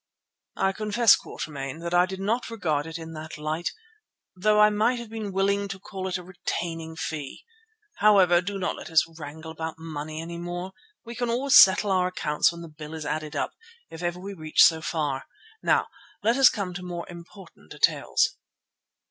[0.57, 3.71] "I confess, Quatermain, that I did not regard it in that light,
[4.35, 7.43] though I might have been willing to call it a retaining fee.
[7.97, 10.71] However, do not let us wrangle about money any more.
[11.05, 13.53] We can always settle our accounts when the bill is added up,
[13.91, 15.25] if ever we reach so far.
[15.61, 15.85] Now
[16.23, 18.37] let us come to more important details."